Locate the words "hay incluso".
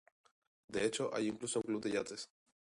1.13-1.59